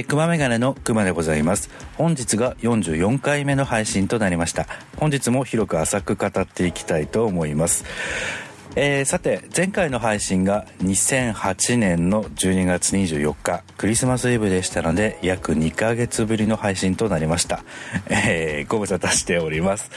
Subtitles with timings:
[0.00, 1.68] えー、熊メガネの熊でございます。
[1.98, 4.66] 本日が44回目の配信となりました。
[4.96, 7.84] 本日も広く浅く語っていきたいと思います。
[8.76, 17.64] えー、さて前回の配信が2008年の12月24日クリスマスイブでしたので約2ヶ月ぶりの配信となりました、
[18.08, 19.90] えー、ご無沙汰しております、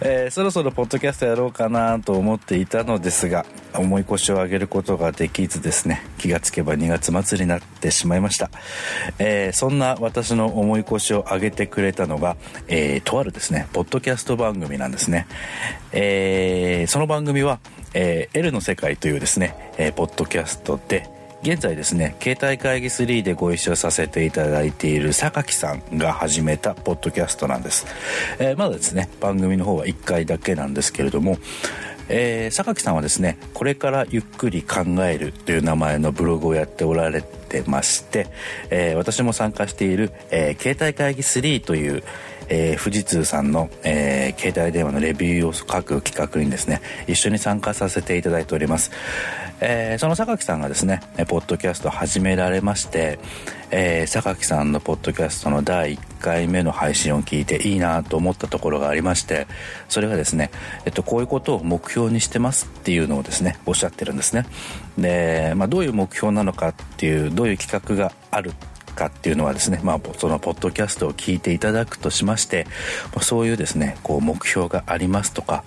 [0.00, 8.50] えー、そろそろポッドキャストやろうかなと思っていたのですが重い腰を上げることができずですね気がつけば2月末になってしまいました、
[9.20, 15.28] えー、そんな私の重い腰を上げてくれたのが、えー、とあるですねポッドキャスト番組なんですね、
[15.92, 17.60] えー、その番組は
[18.00, 21.10] えー、L の世界というですね、えー、ポッドキャストで、
[21.42, 27.86] 現在ですね、携帯会議3でご一緒させていただいている榊さんが始めたポッドキャストなんです。
[28.38, 31.38] えー、まだですね、番組の方は1回だけなんですけれども、
[32.08, 38.28] えー、榊さんはですね、これからゆっくり考えるという名前のブログをやっておられてまして、
[38.70, 42.04] えー、私も参加している、えー、携帯会議3という、
[42.48, 48.90] えー、富士通さんの、えー、携帯電話のレビューを書く企画にですね一緒に参加させていただいております、
[49.60, 53.18] えー、その榊さんがですねポッドキャストを始められまして、
[53.70, 59.46] えー、榊さんのポッドキャストの第1回目の配信を聞いていいなと思ったところがありまして
[59.88, 60.50] それがですね、
[60.84, 64.46] えっと、こういうことを目標にしてますっていうのをですねおっしゃってるんですね。
[64.96, 68.52] で、まあ、どういう目標なのかっていうどういう企画がある
[68.98, 72.66] かっていうのはですね、まあ、そのポッドキャストを聞いていただくとしまして、
[73.22, 75.62] そういうですね、こう目標がありますとか、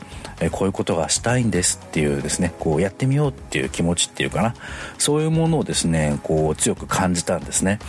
[0.52, 4.54] こういうことがしたいんですっていうですね、こうやってみようっていう気持ちっていうかな、
[4.98, 7.80] そういうものをですね、こう強く感じたんですね。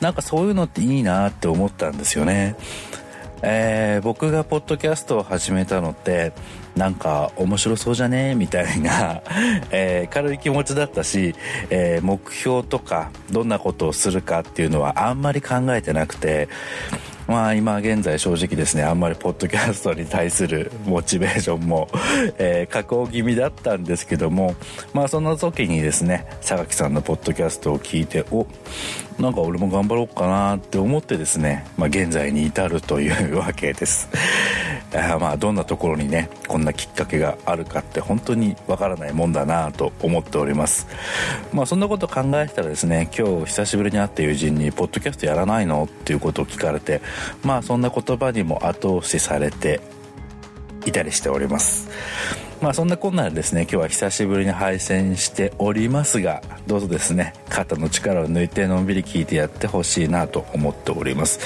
[0.00, 2.56] なんかそういうのっていいなって思ったんですよね。
[3.42, 6.32] えー、僕がポッドキャストを始めたのって
[6.74, 8.34] なんか面白そうじゃね？
[8.34, 9.22] みたいな、
[9.70, 11.34] えー、軽い気持ちだったし、
[11.70, 16.48] えー、目標とかどんなことをするかっていうのはあんまり考えてなくて
[17.26, 21.88] まあ今現在正直ですね、あんまりポッドキャストに対するモチベーションも、
[22.38, 24.54] えー、下降気味だったんですけども、
[24.92, 28.46] まあその時にですね、榊さんのポッドキャストを聞いて、お、
[29.18, 34.08] なんか俺も頑張ろうかなって思ってですね、まあ現在に至るというわけです。
[34.94, 40.86] あまあどんなところにね、こんなきっかけがあるかって本当にわからないもんだなと思っております。
[41.52, 45.84] まあそんなこと考えたらですね、今日久しぶりに会った友人に、ポッドキャストやらないの？
[45.84, 47.02] っていうことを聞かれて、
[47.42, 49.80] まあそんな言葉にも後押しされて
[50.86, 51.88] いたりしております。
[52.62, 61.38] まあそんなこんなでですね今日は久しぶりに配信しておりますがどうぞですね肩の力を抜いてのんびり聞いてやってほしいなと思っております。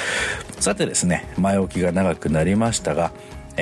[0.60, 3.12] さてですね前置きが長くなりましたが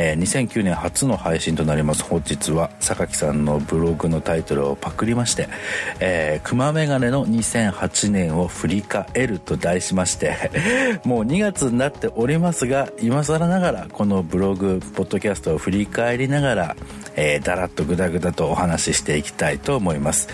[0.00, 2.04] えー、2009年初の配信となります。
[2.04, 5.48] 本日は榊さんのブログのタイトルをパクりまして
[5.98, 10.37] 「えー、熊メガネの2008年を振り返る」と題しまして
[11.04, 16.76] もう2月になっておりますが今更ながらこのブログポッドキャストを振り返りながら、
[17.16, 20.28] えー、だらっとグダグダとお話ししていきたいと思います、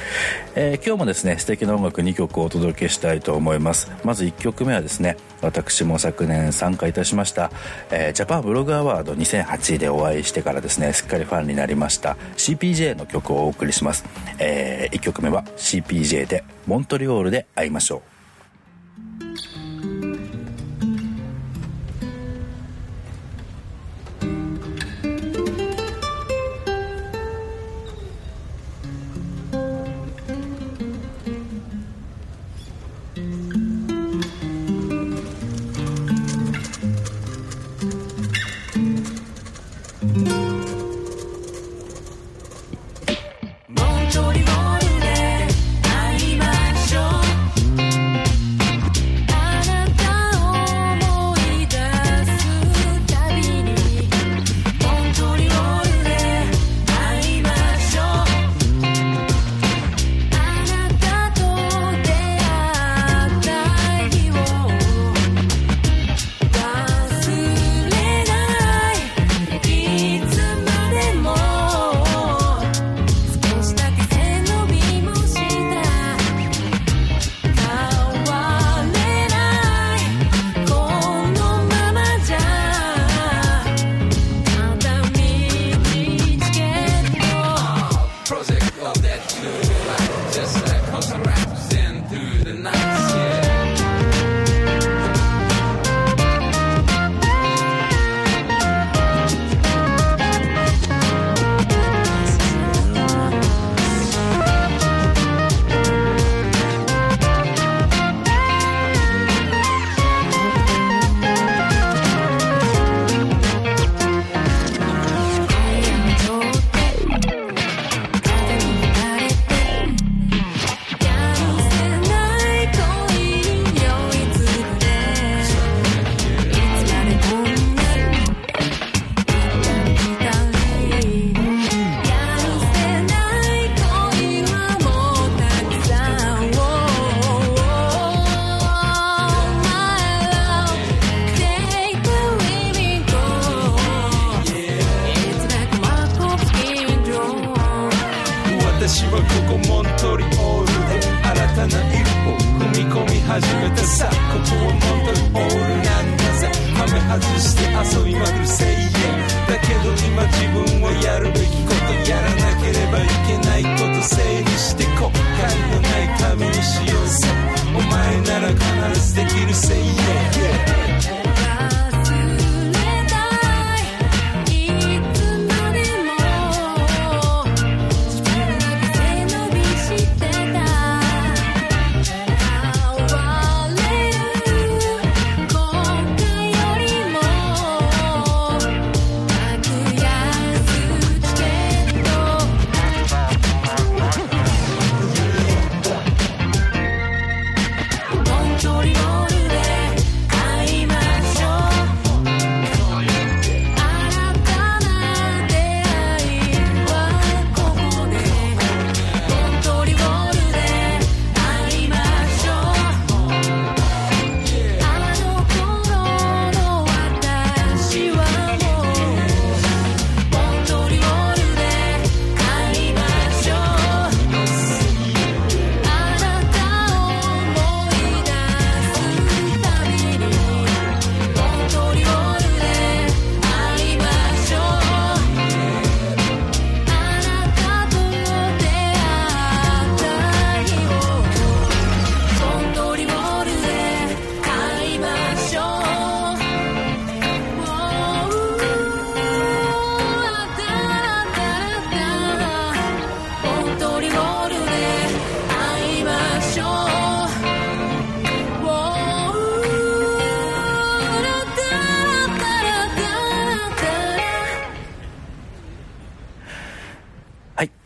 [0.55, 3.91] えー、今日もですね素敵な音楽2曲をお届けしたいと思います。
[4.05, 7.51] まず1曲目はですね私も昨年参加いたしました、
[7.91, 12.17] えー、ジャパンブログアワード2008 8でお会いしてからですねすっかりファンになりました。
[12.37, 14.05] CPJ の曲をお送りします、
[14.39, 18.14] えー、1曲目は CPJ でモントリオールで会いましょう。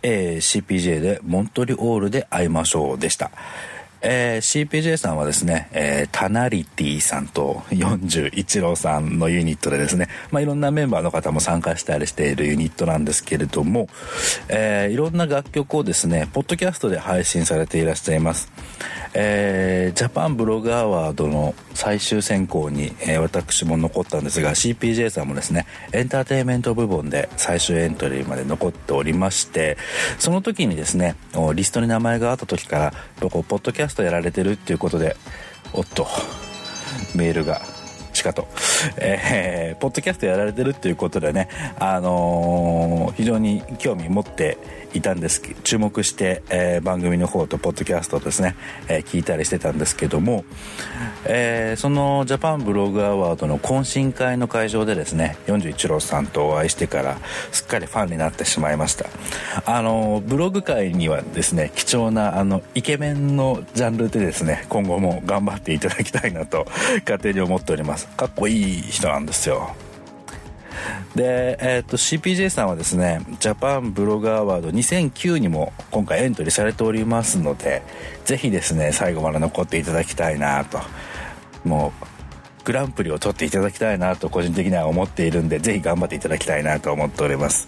[0.02, 3.30] えー、CPJ でモントリオールで会いましょうでした。
[4.00, 13.88] えー、CPJ さんはですね、えー、タナリティさんと41郎さんのユニットでですね、まあ、いろんなメンバーの方も参加したりしているユニットなんですけれども、
[14.48, 18.52] えー、いろんな楽曲をですね、ポッドキャストで配信されていらっしゃいます。
[19.14, 29.76] えー、ジャパンブログアワードの最終選考に、えー、私も残ったんですが CPJ さんもですねエンターテインメント部門で最終エントリーまで残っておりまして
[30.18, 31.16] その時にですね
[31.54, 35.16] リストに名前があった時から僕ポッドキャストやられてるっていうことで
[35.72, 36.06] おっと
[37.14, 37.62] メールが
[38.18, 38.48] しかと、
[38.98, 41.48] えー、ポッドキャストやられてるっていうことでね、
[41.78, 44.58] あのー、非常に興味持って
[44.94, 45.42] いたんです。
[45.64, 48.56] 注目して、えー、番組の方とポッドキャストですね、
[48.88, 50.44] えー、聞いたりしてたんですけども、
[51.24, 57.18] えー、そのジャパンブログアワードの懇親会の会場でですね41郎さんとお会いしてから
[57.52, 59.06] すっかりファンになってしまいました。
[59.66, 66.66] あのブログ界にはですね貴重なあのイケメンのジャンルでですね今後も頑張っていただきたいなと
[67.00, 68.08] 勝手に思っております。
[68.08, 69.74] かっこいいい人なんですよ。
[71.14, 77.82] で、えー、と CPJ さんはですねジャパンブログアワード2009にも今回エントリーされておりますので
[78.24, 80.78] ぜひですね最後まで残っていただきたいなと。
[81.64, 82.04] もう
[82.64, 87.66] グランプリを取っていただきたいなと個人的には思っているんでぜひ頑張っていただきたいなと思っております。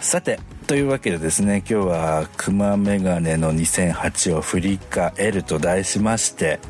[0.00, 6.60] さてというわけでですね今日は「クマメガネの2008を振り返る」と題しまして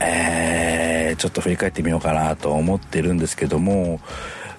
[0.00, 4.00] えー、ちょっと振り返ってみようかなと思ってるんですけども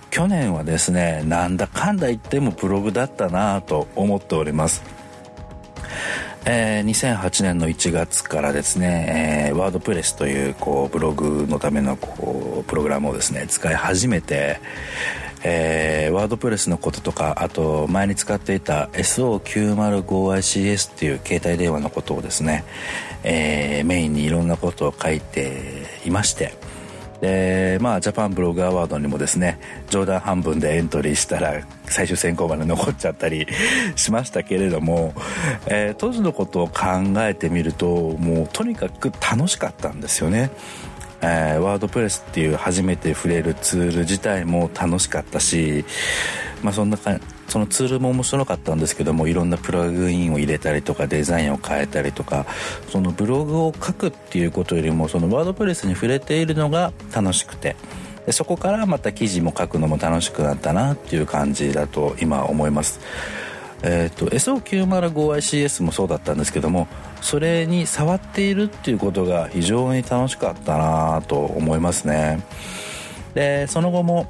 [0.10, 4.84] 去年はですねなんだかんだ言ってもブログだったなと思っております。
[6.50, 14.62] えー、2008年の1月からですね、えー、ワードプレスというこうブログのためのこうプログラムをですね使い始めて、
[15.50, 22.66] えー、ワードプレスのこととかあと前に使っていた SO905ICS っていう携帯電話のことをですね、
[23.24, 26.54] えー、メインにいろんなことを書いていまして
[27.22, 29.58] でまあジャパンブログアワードにもですね
[29.90, 33.48] 冗談半分でエントリーしたら最終選考まで残っちゃったり
[33.96, 35.14] しましたけれども、
[35.68, 36.84] えー、当時のことを考
[37.20, 40.52] えてみるともうとにかく楽しかったんですよね。
[41.22, 45.86] えー、ワードプレスっていう初めて触れるツール自体も楽しかったし、
[46.62, 52.46] まあ、そんなかそのツールも面白かったんですけどもいろんなプラグインを入れたりとかデザインを変えたりとか
[52.90, 57.76] そのブログを書くっていうことよりもそのワードプレスに触れているのが楽しくて
[58.26, 63.00] でそこからまた記事も書くのも楽しくなったなっていう感じだと今思います。
[63.84, 66.88] えーと、SO905ICS もそうだったんですけども
[67.22, 72.44] それに触っているっていうことが非常に楽しかったなと思いますね。
[73.34, 74.28] でその後も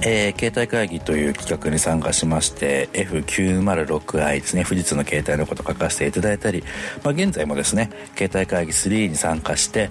[0.00, 6.62] えー、携帯会議という企画に参加しまして F906i ですね富士通の携帯のこと書かせていただいたり、
[7.02, 9.90] まあ、現在もですね携帯会議3に参加して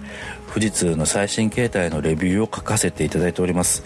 [0.54, 3.84] 富士通の最新携帯のレビューを書かせていただいております。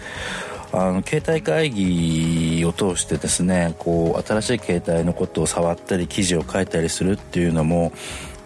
[0.72, 7.92] あの携帯会議を通してですねこう新しい携帯のことを触ったり記事を書いたりするっていうのも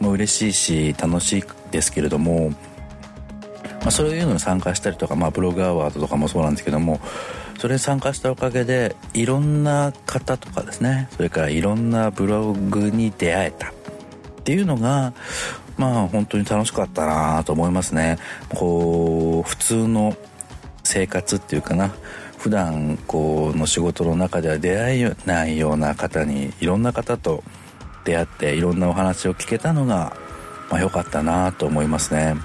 [0.01, 2.57] もう嬉しいし楽しいですけれども、ま
[3.87, 7.01] あ、そういうのに参加したりとか、まあ、ブログアワードとかもそうなんですけども
[7.59, 13.71] それに参加したおかげでいろんな方とかですねそれからいろんなブログに出会えた。
[13.71, 13.73] っ
[14.47, 15.13] ていうのが
[15.77, 18.17] まあ本当に楽しかったなと思いますね。
[18.49, 20.17] こう普通の
[20.87, 21.95] 生活っていうかな。
[22.39, 27.43] 普段こうの仕事の中では出会えないような方にいろんな方と
[28.05, 30.17] 出会っていろんなお話を聞けたのが、
[30.71, 32.37] まあ、良かったなと思いますね。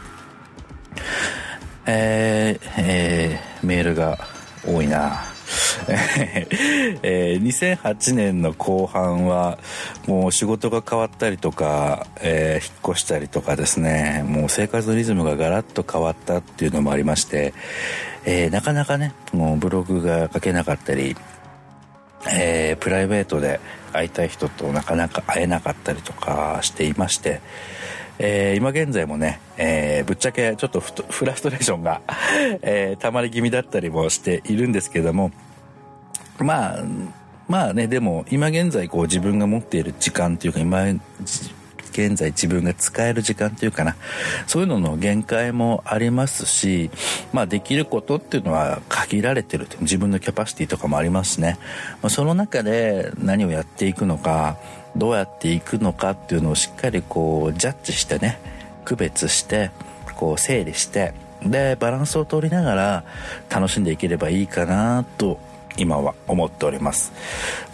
[1.86, 4.18] えー、えー、メールが
[4.66, 5.31] 多いな。
[7.04, 9.58] えー、2008年の後半は
[10.08, 17.54] もう仕事が変わったりとか、えー、引っ越したりとかですねもう生活のリズムがガラッと変わったっていうのもありまして、
[18.26, 21.16] えー、なかなかねもうブログが書けなかったり、
[22.32, 23.60] えー、プライベートで
[23.94, 27.42] 会いたい人となかなか会えなかったりとかしていまして、
[28.24, 32.02] えー、今現在もね、えー、ぶっちゃけちょっと フラストレーションが
[32.62, 35.32] えー、溜まり気味だったりもしているんですけども
[36.38, 36.84] まあ
[37.48, 40.84] まあねでも今現在こう自分が持っている時間というか今
[41.92, 43.96] 現在自分が使える時間っていうかな
[44.46, 46.92] そういうのの限界もありますし、
[47.34, 51.58] まあ、できることっていうのは限られてる自分のキャパシティとかもありますしね、
[52.02, 54.58] まあ、その中で何をやっていくのか
[54.96, 58.40] どうやっていくのかっていうのをしっかりこうジャッジしてね
[58.86, 59.72] 区別して
[60.16, 63.04] こう整理してでバランスを取りながら
[63.50, 65.40] 楽しんでいければいいかなと
[65.78, 67.12] 今は思っております。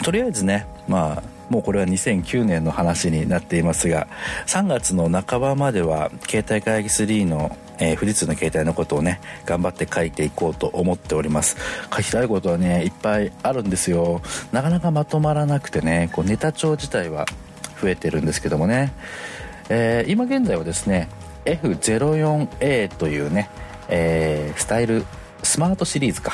[0.04, 4.08] とりあえずねまあもうこれは2009年の話になっていますが
[4.48, 11.58] 3月の半ばまでは携帯会議3のえー、富士通の携帯のことをね頑張って書いていこうと思っております。
[11.96, 14.22] 書きたいことはねいっぱいあるんですよ。
[14.52, 17.26] なかなかまとまらなくてねこうネタ帳自体は
[17.82, 18.94] 増えてるんですけどもね、
[19.70, 21.10] えー、今現在はですね
[21.46, 23.50] F04A というね、
[23.90, 25.06] えー、スタイル
[25.44, 26.34] スマートシリーズか。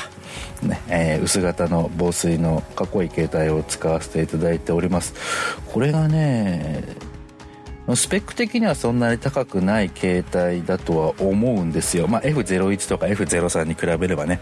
[0.62, 5.14] ねえー、薄型の防水のかっこいい携帯を使わせていただいております。
[5.66, 6.82] これがね
[7.94, 14.40] スペック的にはそんなに高くない携帯だとは思うんですよ、まあ、F01 とか F03 に比べればね、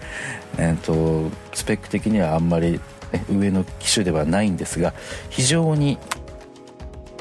[0.59, 2.81] えーと、スペック的にはあんまり、
[3.31, 4.95] 上の機種ではないんですが
[5.29, 5.99] 非常に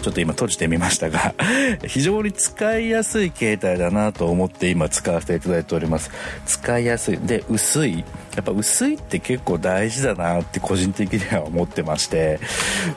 [0.02, 1.36] ちょっと今閉じてみましたが
[1.88, 6.12] 非常に使いやすい携帯だなと思って今使わせていただいております。
[6.46, 7.18] 使いやすい。
[7.18, 8.04] で薄い。
[8.36, 12.40] やっぱ薄いって結構大事だなって個人的には思ってまして。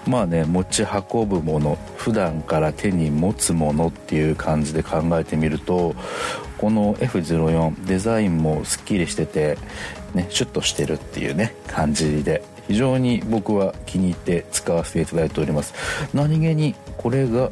[0.07, 5.95] まあね持ち運ぶもの普段から手に持つものっていう感じで考えてみると
[6.59, 9.59] この F04 デザインもすっきりしてて
[10.15, 15.75] ねシュッとしてるっていうね感じで非常に僕は気に入って使わせていただいております。
[16.15, 17.51] 何気にこれが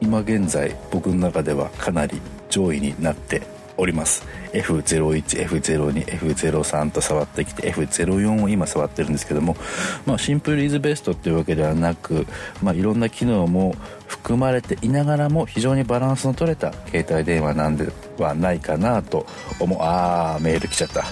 [0.00, 3.42] 今現在僕の中ではかなり上位になって
[3.78, 4.26] おります。
[4.52, 9.56] F01、F02、F03 と触ってきて F04 を今触ってるんですけども、
[10.04, 12.26] まあ、シンプルイズベストっていうわけではなく、
[12.62, 13.76] まあ、いろんな機能も
[14.06, 19.26] 含まれていながらも非常にバランスの取れた携帯電話なんではないかなと
[19.60, 19.78] 思う。
[19.80, 21.04] ああメール来ちゃった。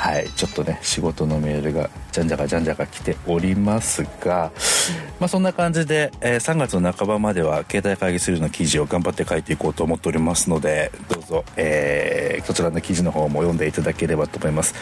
[0.00, 4.50] はいちょっとね仕事のメールがじゃんじゃかじゃんじゃか来ておりますが、
[5.20, 14.74] まあ、そんな感じで、えー、3月の半ばまでは携帯会議するの記事を頑張って書いていこうと思っておりますのでどうぞ、えー、そちらの記事の方も読んでいただければと思います。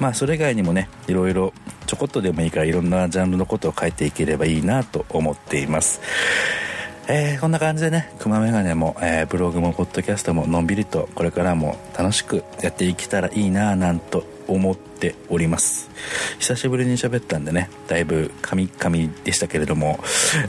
[0.00, 1.52] まあそれ以外にもねいろいろ
[1.86, 6.00] ちょこっとでもいいからいろんなジャンルのことを書いていければいいなと思っています。
[7.06, 15.90] えー、こんな感じでね、くまメガネも、えー、ブログもポッドキャストものんびりとこれからも楽しくやっていけたらいいなぁなんと思っております。
[16.38, 20.00] 久しぶりに喋ったんでねだいぶカミカミでしたけれども、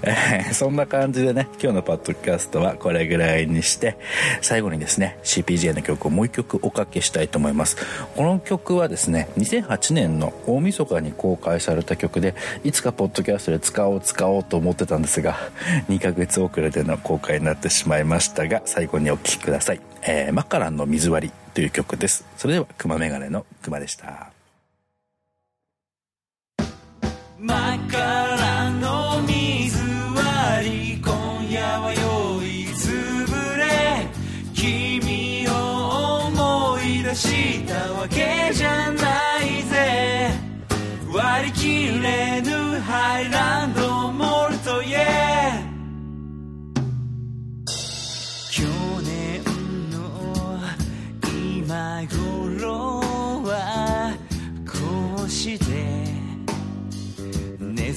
[0.03, 3.97] えー、そんな感じでね今日のパッドキャストはこれぐらいにして
[4.41, 7.77] 最後にですね CPJ の曲をもう一曲おかけしたいと思います。
[8.15, 15.37] この曲はですね2008年の大晦日に公開された曲でいつかポッドキャストで使おう使おうと思ってたんですが
[15.89, 22.25] 2ヶ月遅れでの公開になってしまいましたが最後にお聴きください、えー、マカランの水割りという曲です。
[22.37, 24.31] それでは熊メガネの熊でした。
[27.39, 29.83] マカランの水
[30.15, 32.91] 割り今夜は酔いつ
[33.25, 34.07] ぶれ。
[34.53, 40.31] 君を思い出したわけじゃないぜ。
[41.11, 44.04] 割り切れぬハイランド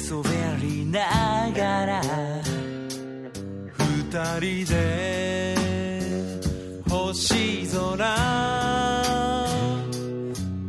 [0.08, 0.30] そべ
[0.62, 2.00] りながら
[3.76, 5.54] 二人で
[6.88, 8.16] 星空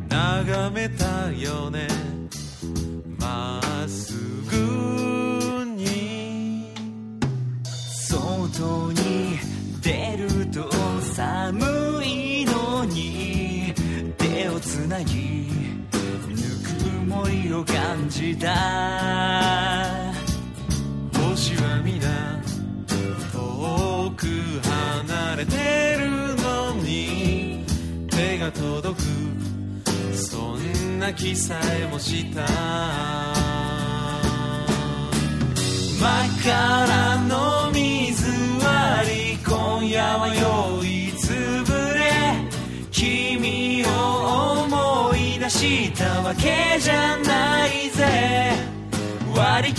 [0.10, 1.89] 眺めたよね。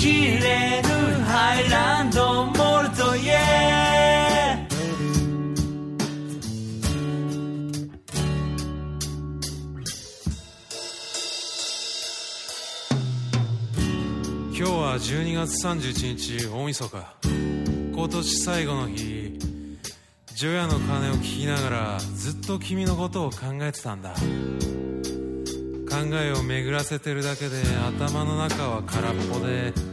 [0.01, 0.89] 切れぬ
[1.27, 4.67] ハイランドモルトイエ
[14.57, 17.07] 今日は12月31日大晦日。
[17.95, 19.39] 今年最後の日。
[20.35, 24.15] 除夜の鐘を聞きながらずっと君のことを考えてたんだ。
[25.91, 27.63] 考えを巡らせてるだけで
[27.99, 29.90] 頭の中は空っぽで。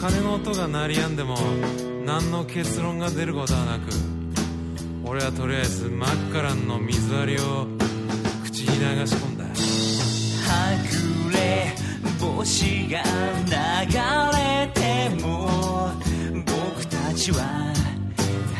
[0.00, 1.36] 鐘の音が鳴りやんでも
[2.04, 3.88] 何の結論が出ることはなく
[5.04, 7.66] 俺はとりあえず真っ赤の水割りを
[8.44, 9.44] 口に流し込んだ。
[9.44, 9.50] は
[11.24, 11.72] ぐれ
[12.20, 13.02] 星が
[13.46, 13.54] 流
[14.36, 15.92] れても
[16.44, 17.72] 僕たちは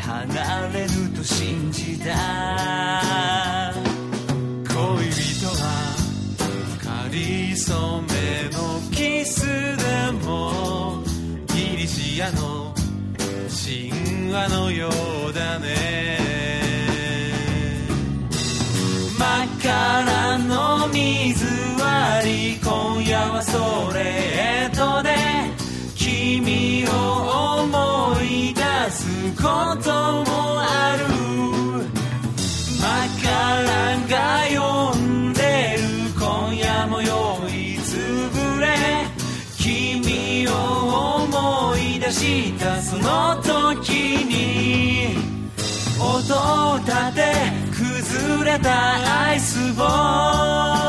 [0.01, 3.73] 離れると信じた。
[4.63, 5.53] 恋人は
[6.81, 8.06] かりそめ
[12.17, 12.73] ギリシアの
[13.47, 14.89] 神話のよ
[15.29, 15.86] うだね。
[48.43, 50.86] れたアイスボール